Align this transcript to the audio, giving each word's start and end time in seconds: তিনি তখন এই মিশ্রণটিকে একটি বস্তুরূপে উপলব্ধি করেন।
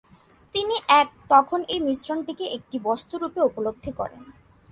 তিনি 0.55 0.75
তখন 1.31 1.59
এই 1.73 1.79
মিশ্রণটিকে 1.87 2.45
একটি 2.57 2.77
বস্তুরূপে 2.87 3.39
উপলব্ধি 3.49 3.91
করেন। 3.99 4.21